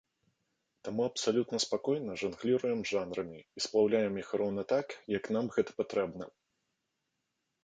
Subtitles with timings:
[0.87, 4.87] Таму абсалютна спакойна жангліруем жанрамі і сплаўляем іх роўна так,
[5.19, 6.25] як нам гэта патрэбна.